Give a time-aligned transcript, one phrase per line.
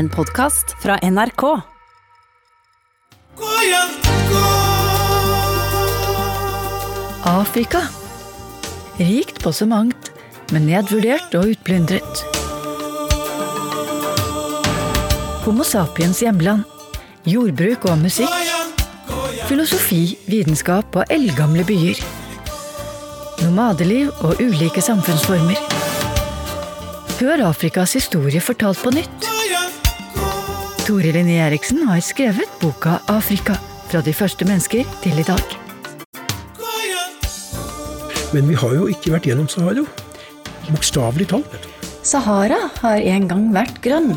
[0.00, 1.42] En podkast fra NRK.
[7.24, 7.82] Afrika.
[8.96, 10.08] Rikt på så mangt,
[10.54, 12.22] men nedvurdert og utplyndret.
[15.44, 16.64] Homo sapiens hjemland.
[17.28, 18.32] Jordbruk og musikk.
[19.50, 22.00] Filosofi, vitenskap og eldgamle byer.
[23.44, 25.60] Nomadeliv og ulike samfunnsformer.
[27.20, 29.29] Hør Afrikas historie fortalt på nytt.
[30.90, 33.54] Tore Linné Eriksen har skrevet boka Afrika.
[33.92, 35.52] Fra de første mennesker til i dag.
[38.34, 39.84] Men vi har jo ikke vært gjennom Sahara.
[40.66, 41.70] Bokstavelig talt.
[42.02, 44.16] Sahara har en gang vært grønn.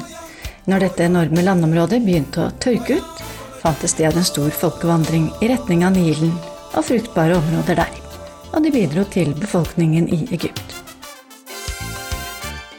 [0.66, 3.26] Når dette enorme landområdet begynte å tørke ut,
[3.62, 6.34] fant det sted en stor folkevandring i retning av Nilen
[6.74, 8.00] og fruktbare områder der.
[8.50, 10.73] Og de bidro til befolkningen i Egypt.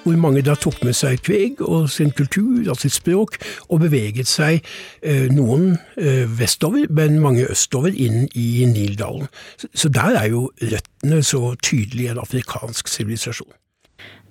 [0.04, 3.38] Hvor mange da tok med seg kveg og sin kultur og sitt språk,
[3.72, 4.60] og beveget seg,
[5.00, 9.30] eh, noen eh, vestover, men mange østover, inn i Nildalen.
[9.72, 13.52] Så, der er jo røttene så tydelig en afrikansk sivilisasjon.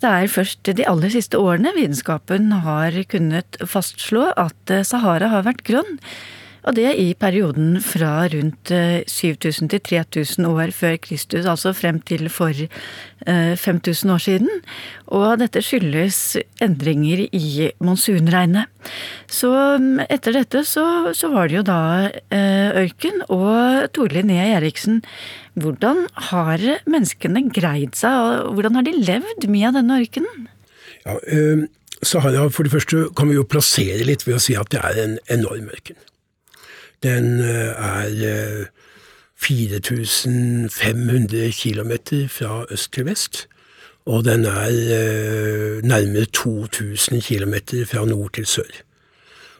[0.03, 5.63] Det er først de aller siste årene vitenskapen har kunnet fastslå at Sahara har vært
[5.65, 5.97] grønn.
[6.63, 12.29] Og det i perioden fra rundt 7000 til 3000 år før Kristus, altså frem til
[12.31, 12.55] for
[13.25, 14.49] 5000 år siden.
[15.11, 18.71] Og dette skyldes endringer i monsunregnet.
[19.27, 19.51] Så
[20.07, 21.81] etter dette så, så var det jo da
[22.31, 23.23] ørken.
[23.27, 25.01] Og Tore Linné Eriksen,
[25.59, 30.47] hvordan har menneskene greid seg, og hvordan har de levd av denne ørkenen?
[31.03, 31.67] Ja, eh,
[32.03, 34.99] Sahara, for det første kan vi jo plassere litt ved å si at det er
[35.03, 35.99] en enorm ørken.
[37.03, 38.65] Den er
[39.35, 41.91] 4500 km
[42.29, 43.47] fra øst til vest.
[44.05, 47.53] Og den er nærmere 2000 km
[47.87, 48.83] fra nord til sør.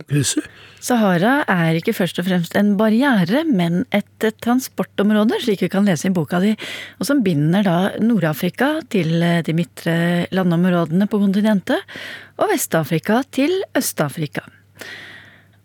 [0.10, 0.42] krysse.
[0.84, 6.10] Sahara er ikke først og fremst en barriere, men et transportområde, slik vi kan lese
[6.10, 6.52] i boka di,
[7.00, 9.96] og som binder da Nord-Afrika til de midtre
[10.36, 11.82] landområdene på kontinentet,
[12.38, 14.46] og Vest-Afrika til Øst-Afrika.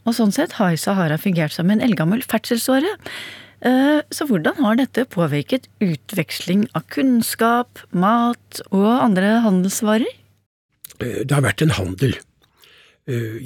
[0.06, 2.96] Og sånn sett har Sahara fungert som en eldgammel ferdselsåre.
[3.60, 10.08] Så hvordan har dette påvirket utveksling av kunnskap, mat og andre handelsvarer?
[11.00, 12.16] Det har vært en handel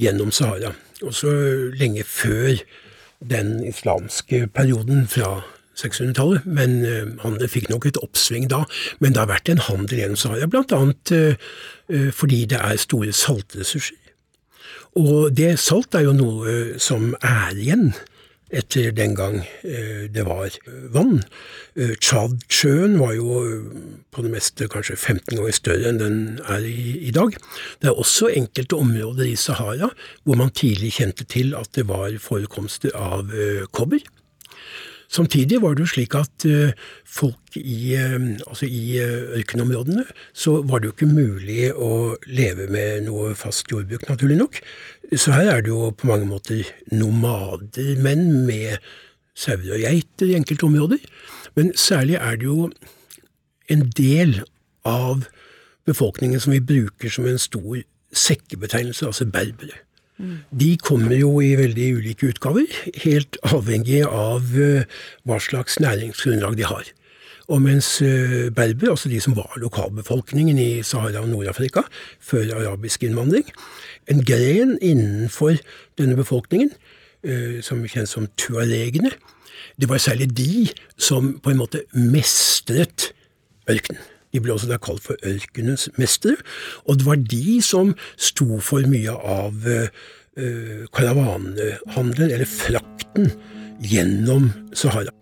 [0.01, 0.75] gjennom Sahara.
[1.03, 1.33] Også
[1.81, 2.61] lenge før
[3.25, 5.43] den islamske perioden fra
[5.75, 6.77] 600-tallet, men
[7.25, 8.63] handel fikk nok et oppsving da.
[9.03, 11.15] Men det har vært en handel gjennom Sahara, blant annet
[12.15, 13.99] fordi det er store saltressurser.
[14.95, 17.89] Og det salt er jo noe som er igjen
[18.53, 19.41] etter den gang
[20.15, 20.53] det var
[20.95, 21.23] vann.
[21.75, 23.39] Tsjadsjøen var jo
[24.15, 27.35] på det meste kanskje 15 ganger større enn den er i, i dag.
[27.81, 29.89] Det er også enkelte områder i Sahara
[30.23, 33.33] hvor man tidlig kjente til at det var forekomster av
[33.75, 34.05] kobber.
[35.15, 36.47] Samtidig var det jo slik at
[37.07, 38.99] folk i, altså i
[39.39, 40.03] ørkenområdene,
[40.35, 44.59] så var det jo ikke mulig å leve med noe fast jordbruk, naturlig nok.
[45.15, 48.83] Så her er det jo på mange måter nomader, men med
[49.39, 51.07] sauer og geiter i enkelte områder.
[51.55, 52.71] Men særlig er det jo
[53.71, 54.41] en del
[54.85, 55.27] av
[55.89, 57.83] befolkningen som vi bruker som en stor
[58.15, 59.83] sekkebetegnelse, altså berbere.
[60.55, 62.69] De kommer jo i veldig ulike utgaver,
[63.03, 64.87] helt avhengig av eh,
[65.27, 66.91] hva slags næringsgrunnlag de har.
[67.51, 71.83] Og mens eh, berber, altså de som var lokalbefolkningen i Sahara og Nord-Afrika
[72.23, 73.51] før arabisk innvandring,
[74.09, 75.59] en gren innenfor
[75.99, 76.71] denne befolkningen,
[77.27, 79.13] eh, som kjennes som tuaregene,
[79.81, 83.11] det var særlig de som på en måte mestret
[83.71, 84.14] ørkenen.
[84.35, 86.43] De ble også da kalt for ørkenens mestere,
[86.85, 89.87] og det var de som sto for mye av uh,
[90.95, 93.31] karavanehandelen, eller frakten,
[93.85, 95.15] gjennom Sahara.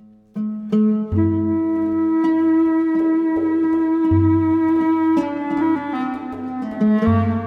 [6.82, 7.41] Men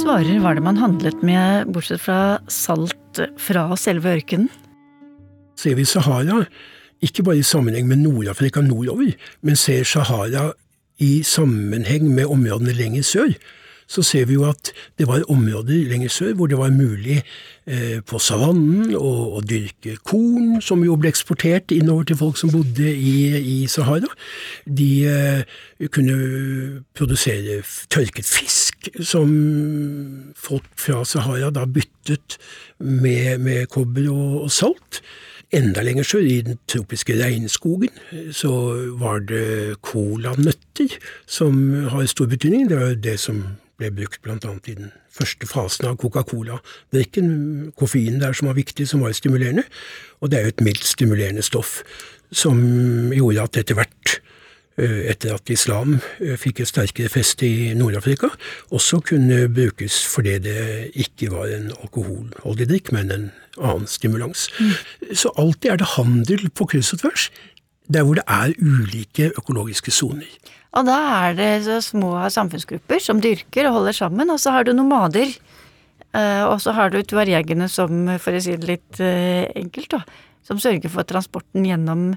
[0.00, 4.48] slags varer var det man handlet med, bortsett fra salt fra selve ørkenen?
[5.60, 6.46] Ser vi Sahara,
[7.04, 9.12] ikke bare i sammenheng med Nord-Afrika nordover,
[9.42, 10.52] men ser Sahara
[10.98, 13.34] i sammenheng med områdene lenger sør,
[13.90, 17.20] så ser vi jo at det var områder lenger sør hvor det var mulig
[18.06, 22.90] på savannen og, og, dyrke korn, som jo ble eksportert innover til folk som bodde
[22.90, 24.10] i, i Sahara.
[24.66, 27.60] De eh, kunne produsere
[27.92, 29.32] tørket fisk, som
[30.36, 32.38] folk fra Sahara da byttet
[32.78, 35.02] med, med kobber og, og salt.
[35.52, 37.90] Enda lenger sør, i den tropiske regnskogen,
[38.32, 38.52] så
[39.00, 40.94] var det colanøtter
[41.26, 41.58] som
[41.90, 42.68] har stor betydning.
[42.70, 43.42] Det var det som
[43.80, 44.36] ble brukt bl.a.
[44.68, 47.30] i den første fasen av Coca-Cola-drikken.
[47.78, 49.64] Koffein der som var viktig, som var stimulerende.
[50.20, 51.80] Og det er jo et mildt stimulerende stoff
[52.32, 52.60] som
[53.10, 54.20] gjorde at etter hvert,
[54.80, 55.98] etter at islam
[56.40, 58.30] fikk et sterkere feste i Nord-Afrika,
[58.72, 60.62] også kunne brukes fordi det
[60.94, 63.26] ikke var en alkoholholdig drikk, men en
[63.58, 64.46] annen stimulans.
[64.60, 64.70] Mm.
[65.12, 67.28] Så alltid er det handel på kryss og tvers,
[67.90, 70.30] der hvor det er ulike økologiske soner.
[70.78, 70.96] Og da
[71.26, 75.34] er det så små samfunnsgrupper som dyrker og holder sammen, og så har du nomader.
[76.14, 80.00] Og så har du tuaregene som, for å si det litt enkelt, da,
[80.42, 82.08] som sørger for transporten gjennom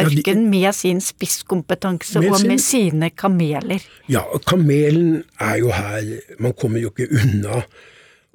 [0.00, 3.84] ørken med sin spisskompetanse og med sine kameler.
[4.12, 6.08] Ja, kamelen er jo her
[6.40, 7.60] Man kommer jo ikke unna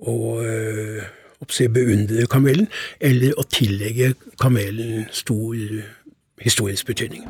[0.01, 0.15] å
[1.41, 2.69] oppse beundre kamelen,
[3.01, 5.57] eller å tillegge kamelen stor
[6.41, 7.25] historisk betydning.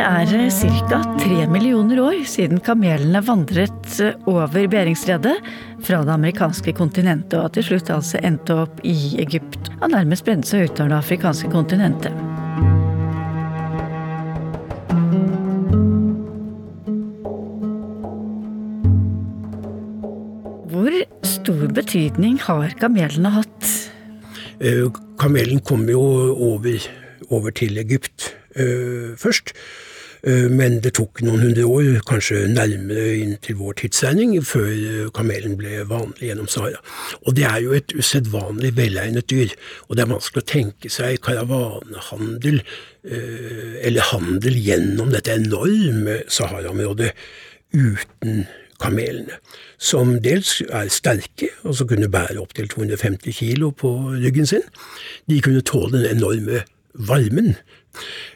[0.00, 0.48] Det er
[0.88, 0.98] ca.
[1.20, 5.34] tre millioner år siden kamelene vandret over Beringsredet
[5.84, 10.48] fra det amerikanske kontinentet, og til slutt altså endte opp i Egypt, og nærmest spredde
[10.48, 12.16] seg utover det afrikanske kontinentet.
[20.72, 20.96] Hvor
[21.28, 23.68] stor betydning har kamelene hatt?
[25.20, 26.00] Kamelen kom jo
[26.54, 26.88] over,
[27.28, 28.30] over til Egypt
[29.20, 29.52] først.
[30.26, 35.56] Uh, men det tok noen hundre år, kanskje nærmere inn til vår tidsregning, før kamelen
[35.60, 36.80] ble vanlig gjennom Sahara.
[37.24, 39.54] Og det er jo et usedvanlig velegnet dyr,
[39.88, 42.62] og det er vanskelig å tenke seg karavanehandel,
[43.10, 47.14] uh, eller handel gjennom dette enorme Sahara-området,
[47.70, 48.44] uten
[48.80, 49.36] kamelene,
[49.78, 54.64] som dels er sterke, og som kunne bære opptil 250 kilo på ryggen sin.
[55.28, 57.54] De kunne tåle den enorme varmen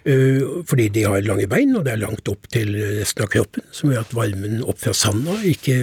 [0.04, 3.92] fordi de har lange bein, og det er langt opp til resten av kroppen, som
[3.92, 5.76] gjør at varmen opp fra sanda ikke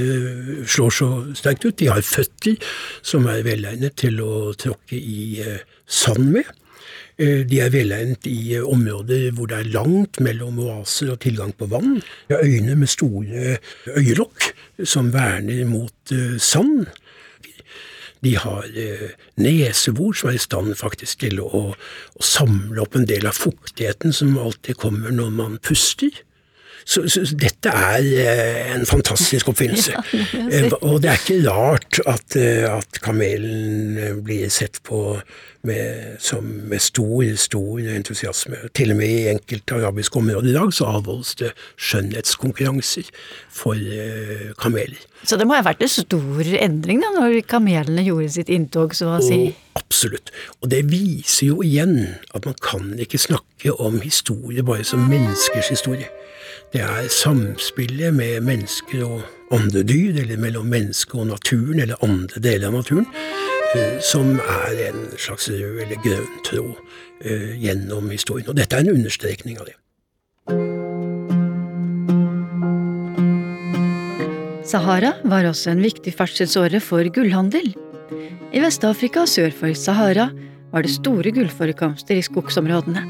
[0.70, 1.78] slår så sterkt ut.
[1.80, 2.58] De har føtter
[3.02, 5.42] som er velegnet til å tråkke i
[5.88, 6.50] sand med.
[7.22, 12.00] De er velegnet i områder hvor det er langt mellom oaser og tilgang på vann.
[12.28, 13.58] De har øyne med store
[13.94, 14.52] øyelokk
[14.84, 16.88] som verner mot sand.
[18.22, 23.08] De har eh, nesebor som er i stand faktisk til å, å, samle opp en
[23.10, 26.14] del av fuktigheten som alltid kommer når man puster.
[26.86, 29.96] Så, så, dette er eh, en fantastisk oppfinnelse.
[30.52, 35.22] Ja, og det er ikke rart at, eh, at kamelen blir sett på
[35.68, 38.58] med, som, med stor, stor entusiasme.
[38.74, 43.12] Til og med i enkelte arabiske områder i dag så avholdes det skjønnhetskonkurranser
[43.50, 45.00] for eh, kameler.
[45.24, 49.14] Så det må ha vært en stor endring da, når kamelene gjorde sitt inntog, så
[49.20, 49.38] å si?
[49.52, 50.34] Og, absolutt.
[50.62, 55.70] Og det viser jo igjen at man kan ikke snakke om historie bare som menneskers
[55.76, 56.10] historie.
[56.72, 62.40] Det er samspillet med mennesker og andre dyr, eller mellom mennesket og naturen, eller andre
[62.40, 63.08] deler av naturen,
[63.76, 66.78] eh, som er en slags rød eller grønn tråd
[67.28, 68.48] eh, gjennom historien.
[68.48, 69.76] Og dette er en understrekning av det.
[74.72, 77.74] Sahara var også en viktig ferdselsåre for gullhandel.
[78.56, 80.30] I Vest-Afrika sør for Sahara
[80.72, 83.04] var det store gullforekomster i skogsområdene.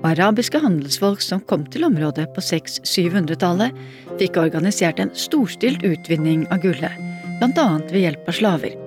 [0.00, 3.76] Og arabiske handelsfolk som kom til området på 600-700-tallet,
[4.20, 6.96] fikk organisert en storstilt utvinning av gullet,
[7.44, 8.78] annet ved hjelp av slaver.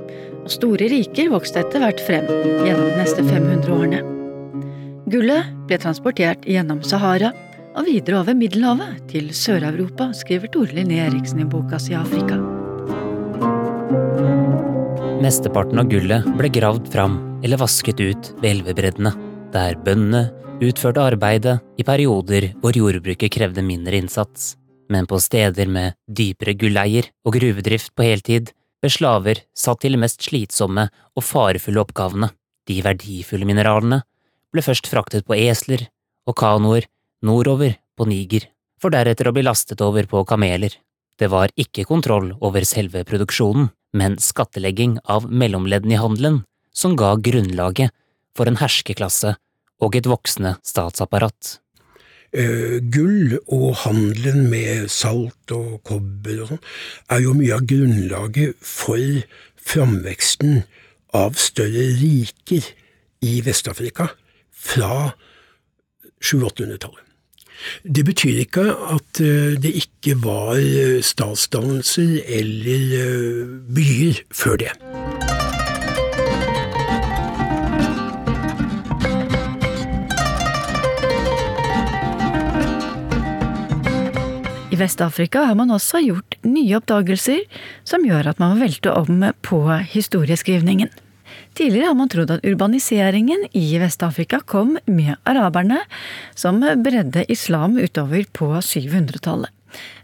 [0.43, 2.25] Og store riker vokste etter hvert frem
[2.65, 4.01] gjennom de neste 500 årene.
[5.13, 7.31] Gullet ble transportert gjennom Sahara
[7.77, 12.41] og videre over Middelhavet til Sør-Europa, skriver Tore Linné Eriksen i boka si Afrika.
[15.23, 19.13] Mesteparten av gullet ble gravd fram eller vasket ut ved elvebreddene,
[19.53, 20.27] der bøndene
[20.61, 24.53] utførte arbeidet i perioder hvor jordbruket krevde mindre innsats.
[24.91, 28.51] Men på steder med dypere gulleier og gruvedrift på heltid
[28.83, 32.29] ble slaver satt til de mest slitsomme og farefulle oppgavene.
[32.67, 34.03] De verdifulle mineralene
[34.53, 35.87] ble først fraktet på esler
[36.27, 36.87] og kanoer
[37.23, 38.45] nordover på Niger,
[38.79, 40.75] for deretter å bli lastet over på kameler.
[41.17, 46.41] Det var ikke kontroll over selve produksjonen, men skattlegging av mellomleddene i handelen
[46.73, 47.93] som ga grunnlaget
[48.33, 49.35] for en herskeklasse
[49.83, 51.57] og et voksende statsapparat.
[52.33, 56.63] Uh, gull og handelen med salt og kobber og sånn
[57.13, 59.19] er jo mye av grunnlaget for
[59.61, 60.63] framveksten
[61.13, 62.71] av større riker
[63.23, 64.09] i Vest-Afrika
[64.49, 65.13] fra
[66.23, 66.99] 700-800-tallet.
[67.85, 68.65] Det betyr ikke
[68.97, 70.57] at uh, det ikke var
[71.05, 73.45] statsdannelser eller
[73.77, 74.73] byer før det.
[84.73, 87.43] I Vest-Afrika har man også gjort nye oppdagelser
[87.85, 89.59] som gjør at man må velte om på
[89.91, 90.89] historieskrivningen.
[91.53, 95.83] Tidligere har man trodd at urbaniseringen i Vest-Afrika kom med araberne,
[96.33, 99.53] som bredde islam utover på 700-tallet.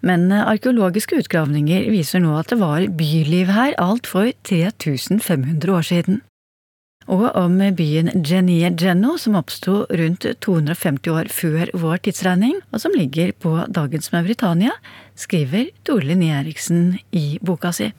[0.06, 6.22] Men arkeologiske utgravninger viser nå at det var byliv her alt for 3500 år siden
[7.10, 12.94] og om byen Genie Geno som oppsto rundt 250 år før vår tidsregning, og som
[12.94, 14.76] ligger på dagens Mauritania,
[15.18, 17.90] skriver Tore Linné Eriksen i boka si.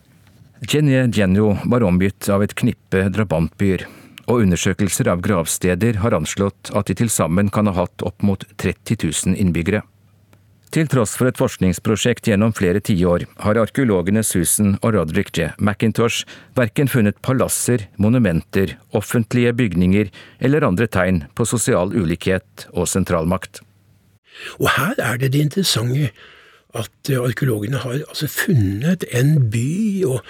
[0.61, 3.87] Genie Geno var omgitt av et knippe drabantbyer,
[4.31, 8.45] og undersøkelser av gravsteder har anslått at de til sammen kan ha hatt opp mot
[8.63, 9.83] 30 000 innbyggere.
[10.71, 15.49] Til tross for et forskningsprosjekt gjennom flere tiår har arkeologene Susan og Roderick J.
[15.59, 16.23] McIntosh
[16.55, 23.65] verken funnet palasser, monumenter, offentlige bygninger eller andre tegn på sosial ulikhet og sentralmakt.
[24.63, 26.13] Og her er det det interessante
[26.79, 30.23] at arkeologene har altså funnet en by og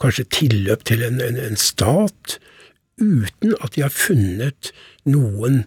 [0.00, 2.38] kanskje tilløp til en, en, en stat
[2.96, 4.72] uten at de har funnet
[5.04, 5.66] noen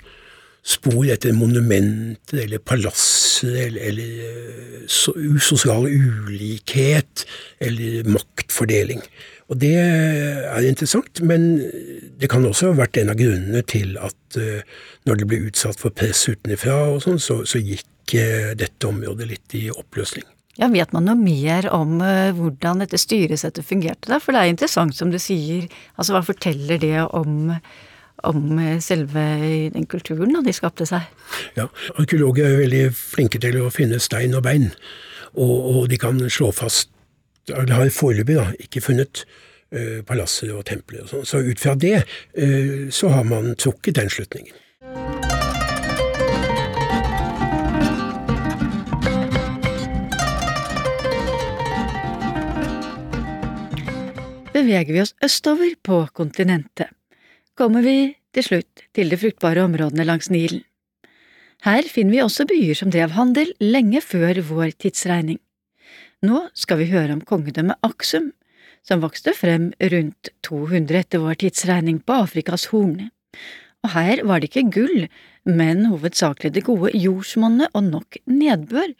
[0.65, 4.09] spor etter monumenter eller palasser eller, eller
[4.89, 7.25] uh, sosial ulikhet
[7.61, 9.03] eller maktfordeling.
[9.45, 11.59] Og det er interessant, men
[12.17, 14.61] det kan også ha vært en av grunnene til at uh,
[15.05, 19.59] når det ble utsatt for press utenfra sånn, så, så, gikk uh, dette området litt
[19.61, 20.25] i oppløsning.
[20.57, 24.21] Ja, Vet man noe mer om hvordan dette styresettet fungerte da?
[24.23, 25.65] For det er interessant som du sier,
[25.99, 27.51] altså hva forteller det om
[28.29, 29.23] om eh, selve
[29.73, 31.05] den kulturen da de skapte seg.
[31.57, 34.71] Ja, arkeologer er veldig flinke til å finne stein og bein,
[35.35, 36.91] og, og de kan slå fast
[37.45, 39.19] Eller har foreløpig ikke funnet
[39.69, 41.27] uh, palasser og templer og sånn.
[41.29, 44.55] Så ut fra det uh, så har man trukket den slutningen.
[54.55, 56.89] Beveger vi oss østover på kontinentet
[57.55, 60.63] kommer vi til slutt til de fruktbare områdene langs Nilen.
[61.65, 65.39] Her finner vi også byer som drev handel lenge før vår tidsregning.
[66.25, 68.31] Nå skal vi høre om kongedømmet Aksum,
[68.85, 73.07] som vokste frem rundt 200 etter vår tidsregning på Afrikas Horn.
[73.85, 75.07] Og her var det ikke gull,
[75.45, 78.93] men hovedsakelig det gode jordsmonnet og nok nedbør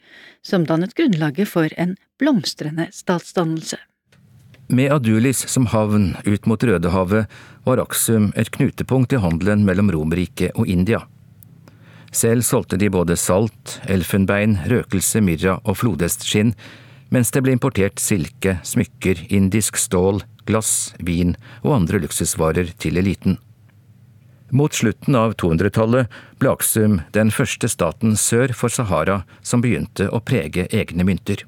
[0.46, 3.78] som dannet grunnlaget for en blomstrende statsdannelse.
[4.66, 7.30] Med Adulis som havn ut mot Rødehavet
[7.66, 11.02] var Aksum et knutepunkt i handelen mellom Romerriket og India.
[12.14, 16.54] Selv solgte de både salt, elfenbein, røkelse, myrra og flodhestskinn,
[17.10, 23.40] mens det ble importert silke, smykker, indisk stål, glass, vin og andre luksusvarer til eliten.
[24.54, 26.06] Mot slutten av 200-tallet
[26.38, 31.42] ble Aksum den første staten sør for Sahara som begynte å prege egne mynter.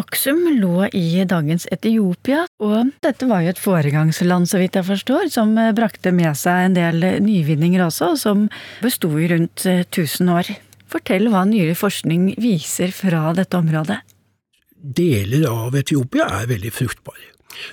[0.00, 5.28] Aksum lå i dagens Etiopia, og dette var jo et foregangsland, så vidt jeg forstår,
[5.32, 8.46] som brakte med seg en del nyvinninger også, som
[8.80, 10.54] besto i rundt 1000 år.
[10.90, 14.00] Fortell hva nyere forskning viser fra dette området.
[14.80, 17.26] Deler av Etiopia er veldig fruktbare.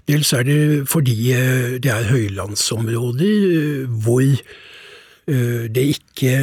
[0.10, 6.34] Dels er det fordi eh, det er høylandsområder eh, hvor eh, det ikke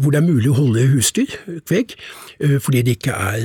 [0.00, 1.34] hvor det er mulig å holde husdyr,
[1.68, 1.92] kveg,
[2.64, 3.42] fordi det ikke er,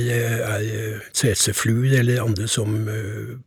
[0.48, 2.78] er tsetsefluer eller andre som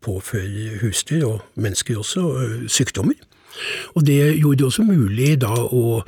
[0.06, 2.28] påfører husdyr, og mennesker også,
[2.70, 3.18] sykdommer.
[3.98, 6.02] Og det gjorde det også mulig da å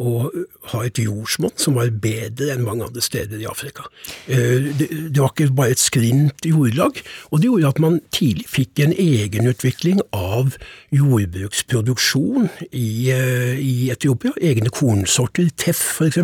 [0.00, 0.30] å
[0.72, 3.84] ha et jordsmonn som var bedre enn mange andre steder i Afrika.
[4.26, 8.84] Eh, det var ikke bare et skrint jordlag, og det gjorde at man tidlig fikk
[8.84, 10.56] en egenutvikling av
[10.94, 14.32] jordbruksproduksjon i, i Etiopia.
[14.40, 16.22] Egne kornsorter, teff f.eks.,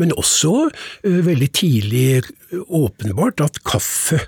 [0.00, 0.68] men også
[1.04, 2.22] veldig tidlig
[2.68, 4.20] åpenbart at kaffe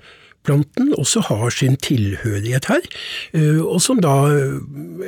[0.46, 2.86] planten også har sin tilhørighet her,
[3.36, 4.56] eh, og som da eh,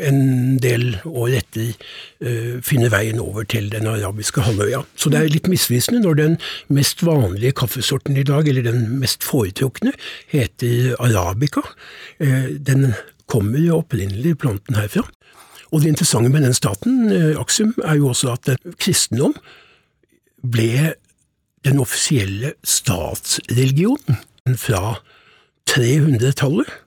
[0.09, 1.73] en del år etter
[2.23, 4.85] eh, finner veien over til den arabiske halvøya.
[4.97, 6.39] Så det er litt misvisende når den
[6.73, 9.95] mest vanlige kaffesorten i dag, eller den mest foretrukne,
[10.31, 11.63] heter arabica.
[12.19, 12.93] Den
[13.31, 15.05] kommer jo opprinnelig planten herfra.
[15.73, 17.09] Og det interessante med den staten,
[17.41, 19.35] Aksum, er jo også at kristendom
[20.45, 20.95] ble
[21.65, 24.21] den offisielle statsreligionen
[24.61, 24.99] fra
[25.71, 26.81] 300-tallet.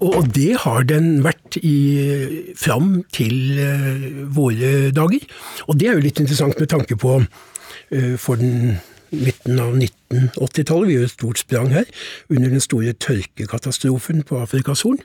[0.00, 5.26] Og det har den vært i, fram til uh, våre dager.
[5.68, 8.80] Og det er jo litt interessant med tanke på uh, for den
[9.12, 11.88] midten av 1980-tallet, vi gjør et stort sprang her,
[12.32, 15.02] under den store tørkekatastrofen på Afrikas Horn,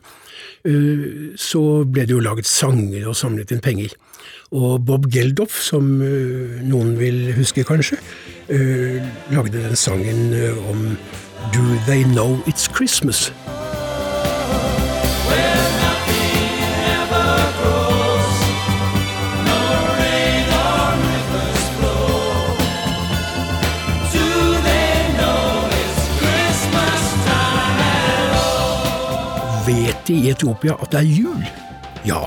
[0.63, 3.97] uh, så ble det jo laget sanger og samlet inn penger.
[4.55, 7.97] Og Bob Geldof, som noen vil huske kanskje,
[8.47, 10.31] lagde den sangen
[10.71, 10.85] om
[11.51, 13.31] Do They Know It's Christmas?
[29.67, 31.47] Vet de i Etiopia at det er jul?
[32.05, 32.25] Ja.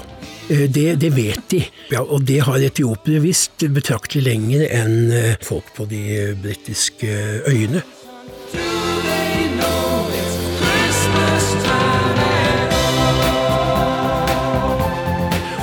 [0.51, 5.33] Eh, det, det, vet de, ja, og det har etiopiere visst betraktelig lenger enn eh,
[5.45, 7.09] folk på de britiske
[7.49, 7.85] øyene.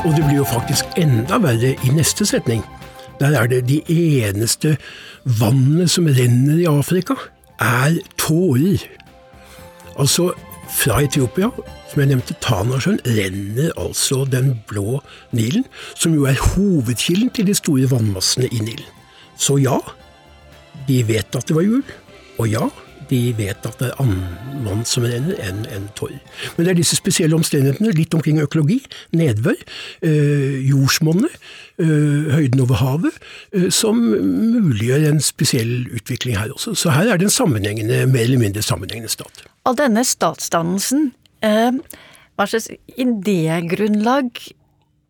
[0.08, 2.62] Og det blir jo faktisk enda verre i neste setning.
[3.20, 4.78] Der er det de eneste
[5.26, 7.18] vannene som renner i Afrika,
[7.60, 8.86] er tårer.
[10.00, 10.30] Altså,
[10.72, 11.50] fra Etiopia,
[11.92, 15.02] som jeg nevnte, Tanasjøen, renner altså den blå
[15.36, 15.66] Nilen,
[15.96, 18.88] som jo er hovedkilden til de store vannmassene i Nilen.
[19.36, 19.76] Så ja,
[20.88, 21.84] de vet at det var jul.
[22.38, 22.70] Og ja,
[23.10, 26.18] de vet at det er annen vann som renner enn en torv.
[26.56, 28.80] Men det er disse spesielle omstendighetene, litt omkring økologi,
[29.16, 29.58] nedbør,
[30.08, 31.38] øh, jordsmonnet,
[31.80, 33.22] øh, høyden over havet,
[33.54, 36.76] øh, som muliggjør en spesiell utvikling her også.
[36.76, 39.46] Så her er det en sammenhengende, mer eller mindre sammenhengende stat.
[39.66, 44.32] Og denne statsdannelsen, hva slags idégrunnlag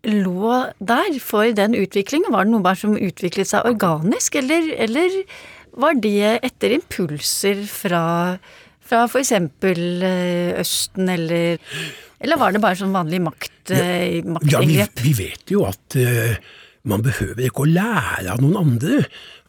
[0.08, 2.32] lå der for den utviklingen?
[2.34, 5.22] Var det noe som utviklet seg organisk, eller, eller
[5.78, 8.04] var det etter impulser fra,
[8.84, 9.34] fra f.eks.
[9.34, 11.58] Eh, Østen, eller
[12.20, 14.96] Eller var det bare sånn vanlig makt, ja, eh, maktinngrep?
[14.98, 16.34] Ja, vi, vi, vet jo at uh,
[16.90, 19.04] man behøver ikke å lære av noen andre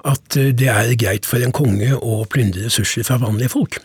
[0.05, 3.81] at uh, det er greit for en konge å plyndre ressurser fra vanlige folk.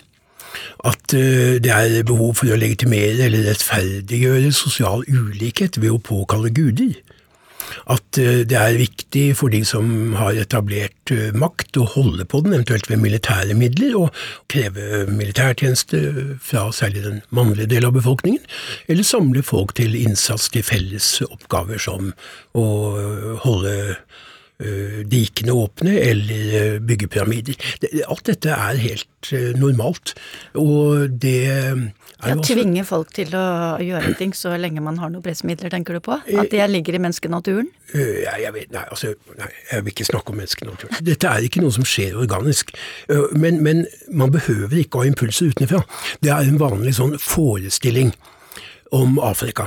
[0.84, 6.52] At uh, det er behov for å legitimere eller rettferdiggjøre sosial ulikhet ved å påkalle
[6.52, 6.98] guder
[7.91, 12.43] at eh, det er viktig for de som har etablert eh, makt, å holde på
[12.43, 18.43] den, eventuelt ved militære midler, og kreve militærtjeneste fra særlig den mannlige del av befolkningen,
[18.88, 22.13] eller samle folk til innsats til felles oppgaver som
[22.57, 22.67] å
[23.45, 24.21] holde eh,
[25.10, 27.58] dikene åpne eller bygge pyramider.
[28.08, 30.13] Alt dette er helt normalt,
[30.60, 31.41] og det
[32.23, 36.02] ja, Tvinge folk til å gjøre ting så lenge man har noen pressmidler, tenker du
[36.06, 36.13] på?
[36.15, 37.67] At det ligger i menneskenaturen?
[37.93, 39.08] Eh, jeg vet, nei, altså,
[39.39, 40.93] nei, jeg vil ikke snakke om menneskenaturen.
[41.06, 42.65] Dette er ikke noe som skjer organisk.
[43.12, 43.78] Eh, men, men
[44.12, 45.82] man behøver ikke ha impulser utenfra.
[46.23, 48.10] Det er en vanlig sånn forestilling
[48.95, 49.63] om Afrika.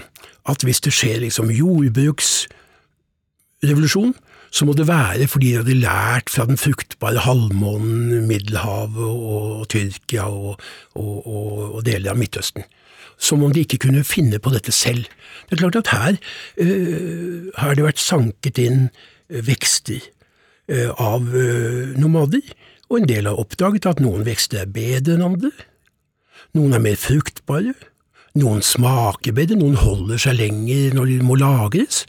[0.49, 4.13] At hvis det skjer liksom jordbruksrevolusjon,
[4.57, 9.69] så må det være fordi de hadde lært fra den fruktbare halvmånen, Middelhavet og, og
[9.73, 10.63] Tyrkia og,
[10.97, 12.65] og, og, deler av Midtøsten.
[13.19, 15.07] som om de ikke kunne finne på dette selv.
[15.49, 16.17] Det er klart at her
[16.61, 18.91] uh, har det vært sanket inn
[19.29, 20.03] vekster
[20.69, 22.45] uh, av uh, nomader,
[22.91, 25.53] og en del har oppdaget at noen vekster er bedre enn andre,
[26.53, 27.73] noen er mer fruktbare,
[28.41, 32.05] noen smaker bedre, noen holder seg lenger når de må lagres,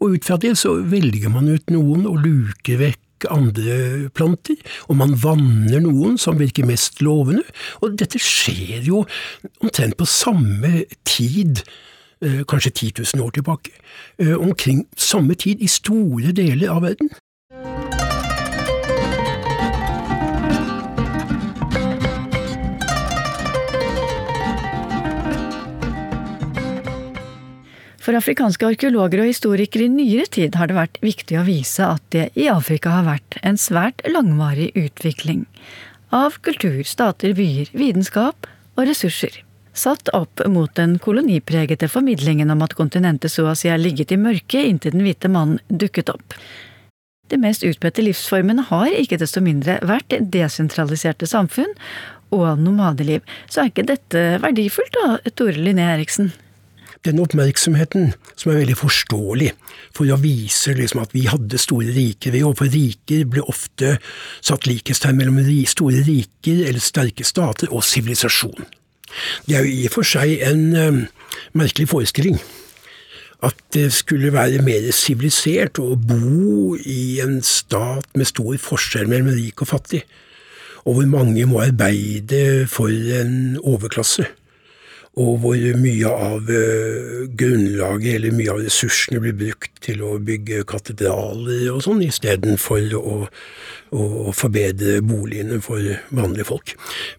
[0.00, 4.98] og ut fra det så velger man ut noen og luker vekk andre planter, og
[5.00, 7.44] man vanner noen som virker mest lovende,
[7.80, 9.04] og dette skjer jo
[9.64, 11.62] omtrent på samme tid,
[12.22, 13.72] eh, kanskje 10 000 år tilbake,
[14.18, 17.10] eh, omkring samme tid i store deler av verden.
[28.06, 32.04] For afrikanske arkeologer og historikere i nyere tid har det vært viktig å vise at
[32.14, 35.42] det i Afrika har vært en svært langvarig utvikling
[36.14, 39.40] av kultur, stater, byer, vitenskap og ressurser.
[39.74, 44.20] Satt opp mot den kolonipregete formidlingen om at kontinentet så å si har ligget i
[44.22, 46.38] mørket inntil den hvite mannen dukket opp.
[47.26, 51.74] De mest utbredte livsformene har ikke desto mindre vært desentraliserte samfunn
[52.30, 56.30] og nomadeliv, så er ikke dette verdifullt da, Tore Linné Eriksen?
[57.04, 59.52] Den oppmerksomheten som er veldig forståelig
[59.96, 62.34] for å vise liksom at vi hadde store riker.
[62.34, 63.96] Vi overfor riker ble ofte
[64.40, 68.66] satt likhetstegn mellom store riker eller sterke stater og sivilisasjon.
[69.46, 71.02] Det er jo i og for seg en um,
[71.56, 72.38] merkelig forestilling.
[73.44, 79.36] At det skulle være mer sivilisert å bo i en stat med stor forskjell mellom
[79.36, 80.02] rik og fattig,
[80.86, 84.24] og hvor mange må arbeide for en overklasse
[85.16, 90.66] og hvor mye av eh, grunnlaget eller mye av ressursene blir brukt til å bygge
[90.68, 93.14] katedraler og sånn, istedenfor å,
[93.96, 95.80] å forbedre boligene for
[96.12, 96.74] vanlige folk.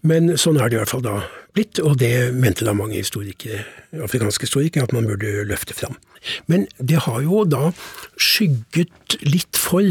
[0.06, 1.18] Men sånn er det i hvert fall da
[1.58, 3.64] blitt, og det mente da mange historikere,
[4.06, 5.98] afrikanske historikere at man burde løfte fram.
[6.46, 7.72] Men det har jo da
[8.14, 9.82] skygget litt for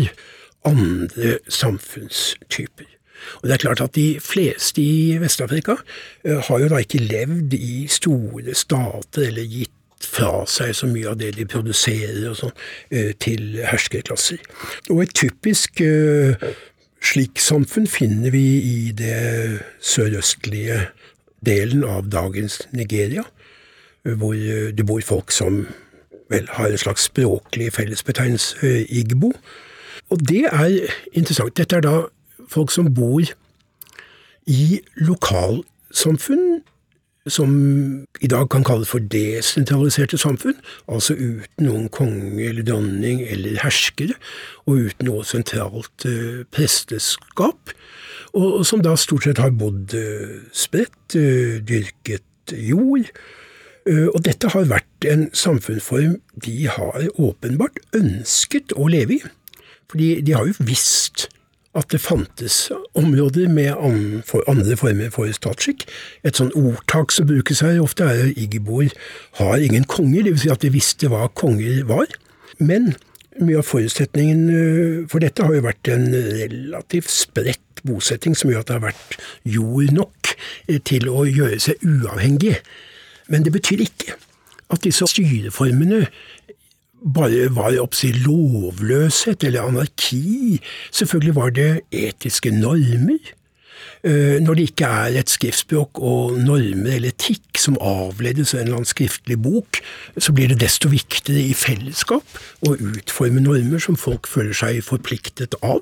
[0.67, 2.97] andre samfunnstyper.
[3.41, 5.77] Og det er klart at de fleste i Vest-Afrika
[6.23, 9.73] eh, har jo da ikke levd i store stater eller gitt
[10.08, 12.53] fra seg så mye av det de produserer og sånn,
[12.93, 14.41] eh, til herskerklasser.
[14.93, 16.38] Og et typisk eh,
[17.03, 20.86] slik samfunn finner vi i det sørøstlige
[21.45, 23.23] delen av dagens Nigeria,
[24.08, 25.65] hvor det bor folk som
[26.32, 29.34] vel har en slags språklig fellesbetegnelse, igbo.
[30.10, 31.56] Og det er interessant.
[31.60, 31.95] Dette er da
[32.52, 33.24] folk som bor
[34.48, 36.62] i lokalsamfunn
[37.32, 37.52] som
[38.22, 40.58] i dag kan kalles for desentraliserte samfunn,
[40.88, 44.16] altså uten noen konge eller dronning eller herskere,
[44.66, 47.74] og uten noe sentralt uh, presteskap,
[48.34, 53.12] og, som da stort sett har bodd uh, spredt, uh, dyrket jord.
[53.88, 59.20] Og dette har vært en samfunnsform de har åpenbart ønsket å leve i.
[59.88, 61.30] Fordi de har jo visst
[61.78, 63.76] at det fantes områder med
[64.48, 65.86] andre former for statsskikk.
[66.26, 68.96] Et sånn ordtak som brukes her ofte, er at igboer
[69.40, 70.48] har ingen konger, dvs.
[70.48, 72.10] Si at de visste hva konger var.
[72.58, 72.96] Men
[73.38, 78.63] mye av forutsetningen øh, for dette har jo vært en relativt spredt bosetting, som gjør
[78.63, 80.34] at det har vært jord nok
[80.70, 82.58] øh, til å gjøre seg uavhengig.
[83.30, 84.18] Men det betyr ikke
[84.74, 86.08] at disse styreformene
[87.02, 90.60] bare var oppsi lovløshet eller anarki.
[90.92, 93.34] Selvfølgelig var det etiske normer.
[94.04, 98.68] Eh, når det ikke er et skriftspråk og normer eller etikk som avledes av en
[98.68, 99.80] eller annen skriftlig bok,
[100.18, 105.58] så blir det desto viktigere i fellesskap å utforme normer som folk føler seg forpliktet
[105.66, 105.82] av.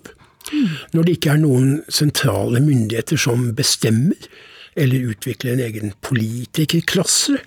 [0.94, 4.30] Når det ikke er noen sentrale myndigheter som bestemmer,
[4.76, 7.40] eller utvikle en egen politikerklasse,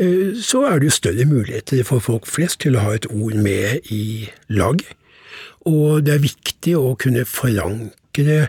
[0.00, 3.36] Eh, så er det jo større muligheter for folk flest til å ha et ord
[3.36, 4.96] med i laget.
[5.68, 8.46] Og det er viktig å kunne forankre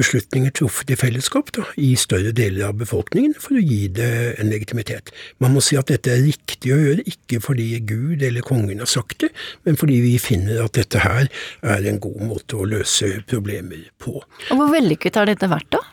[0.00, 4.08] beslutninger truffet i fellesskap da, i større deler av befolkningen for å gi det
[4.40, 5.12] en legitimitet.
[5.44, 8.88] Man må si at dette er riktig å gjøre, ikke fordi Gud eller kongen har
[8.90, 9.30] sagt det,
[9.68, 11.28] men fordi vi finner at dette her
[11.60, 14.16] er en god måte å løse problemer på.
[14.48, 15.84] Og Hvor vellykket har dette vært, da?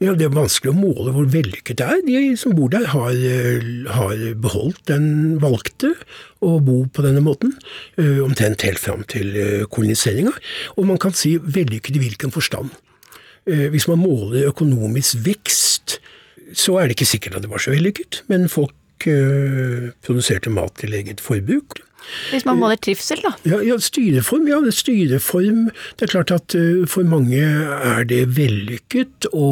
[0.00, 1.98] Ja, Det er vanskelig å måle hvor vellykket det er.
[2.06, 3.12] De som bor der, har,
[3.92, 5.90] har beholdt den valgte
[6.40, 7.52] å bo på denne måten,
[8.00, 10.32] eh, omtrent helt fram til eh, koloniseringa.
[10.80, 12.72] Og man kan si vellykket i hvilken forstand.
[13.44, 15.98] Eh, hvis man måler økonomisk vekst,
[16.56, 20.92] så er det ikke sikkert at det var så vellykket, men folk produserte mat til
[20.92, 21.78] eget forbruk.
[22.30, 23.32] Hvis man måler trivsel, da?
[23.48, 24.48] Ja, ja, styreform.
[24.50, 25.68] Ja, styreform.
[25.98, 29.48] Det er klart at uh, for mange er det vellykket å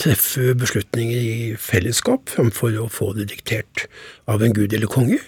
[0.00, 3.86] treffe beslutninger i fellesskap, framfor å få det diktert
[4.30, 5.20] av en gud eller konge.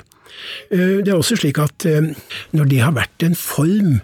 [0.73, 2.13] Uh, det er også slik at uh,
[2.57, 3.99] når det har vært en form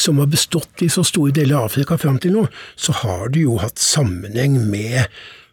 [0.00, 3.42] som har bestått i så store deler av Afrika fram til nå, så har det
[3.44, 5.43] jo hatt sammenheng med Eh,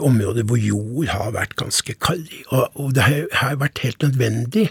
[0.00, 2.42] områder hvor jord har vært ganske karrig.
[2.50, 4.66] Og, det har vært helt nødvendig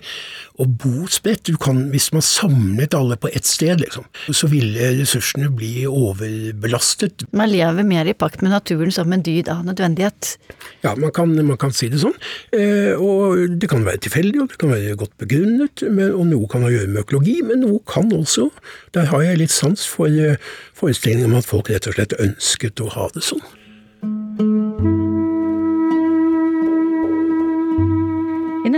[0.59, 1.49] å bo spredt.
[1.61, 7.25] Kan, hvis man samlet alle på ett sted, liksom, så ville ressursene bli overbelastet.
[7.35, 10.35] Man lever mer i pakt med naturen som en dyd av nødvendighet?
[10.85, 12.15] Ja, man kan, man kan si det sånn.
[12.55, 16.49] Eh, og det kan være tilfeldig, og det kan være godt begrunnet, men, og noe
[16.51, 18.49] kan ha å gjøre med økologi, men noe kan også
[18.95, 20.39] Der har jeg litt sans for eh,
[20.77, 23.43] forestillingen om at folk rett og slett ønsket å ha det sånn.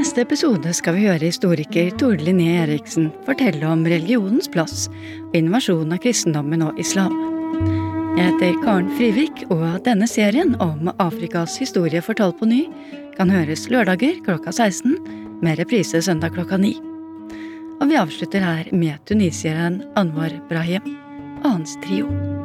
[0.01, 4.87] Neste episode skal vi høre historiker Tore Linné Eriksen fortelle om religionens plass
[5.27, 7.13] og invasjonen av kristendommen og islam.
[8.17, 12.63] Jeg heter Karen Frivik, og denne serien om Afrikas historie fortalt på ny
[13.19, 14.97] kan høres lørdager klokka 16,
[15.45, 16.73] med reprise søndag klokka 9.
[17.77, 20.95] Og vi avslutter her med tunisieren Anwar Brahim
[21.43, 22.40] og hans trio.